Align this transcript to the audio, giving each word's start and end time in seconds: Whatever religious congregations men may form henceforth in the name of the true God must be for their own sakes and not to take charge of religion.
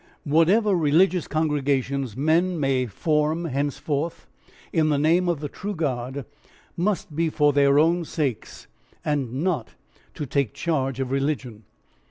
Whatever 0.23 0.73
religious 0.73 1.27
congregations 1.27 2.17
men 2.17 2.59
may 2.59 2.87
form 2.87 3.45
henceforth 3.45 4.25
in 4.73 4.89
the 4.89 4.97
name 4.97 5.29
of 5.29 5.41
the 5.41 5.47
true 5.47 5.75
God 5.75 6.25
must 6.75 7.15
be 7.15 7.29
for 7.29 7.53
their 7.53 7.77
own 7.77 8.03
sakes 8.03 8.65
and 9.05 9.43
not 9.43 9.75
to 10.15 10.25
take 10.25 10.55
charge 10.55 10.99
of 10.99 11.11
religion. 11.11 11.65